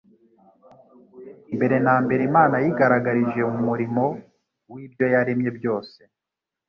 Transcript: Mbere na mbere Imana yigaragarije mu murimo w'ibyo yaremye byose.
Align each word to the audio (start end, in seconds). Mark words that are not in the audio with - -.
Mbere 1.55 1.75
na 1.85 1.95
mbere 2.03 2.21
Imana 2.29 2.55
yigaragarije 2.63 3.41
mu 3.51 3.59
murimo 3.67 4.03
w'ibyo 4.71 5.05
yaremye 5.13 5.49
byose. 5.57 5.97